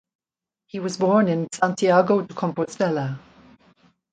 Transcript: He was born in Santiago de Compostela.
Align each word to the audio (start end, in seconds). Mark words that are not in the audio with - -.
He 0.65 0.79
was 0.79 0.97
born 0.97 1.27
in 1.27 1.47
Santiago 1.53 2.23
de 2.23 2.33
Compostela. 2.33 3.19